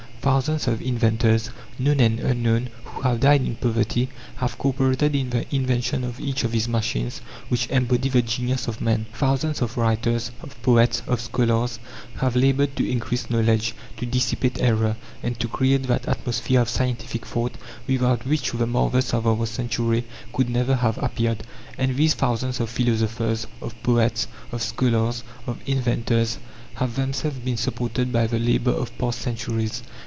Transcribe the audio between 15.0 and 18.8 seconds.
and to create that atmosphere of scientific thought, without which the